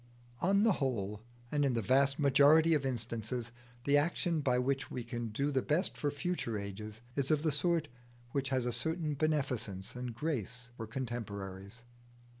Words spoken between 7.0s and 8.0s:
is of the sort